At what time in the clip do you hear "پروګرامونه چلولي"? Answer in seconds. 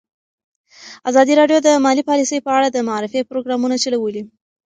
3.29-4.23